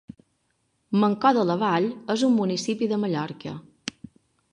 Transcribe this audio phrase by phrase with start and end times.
[1.03, 3.55] Mancor de la Vall és un municipi de Mallorca.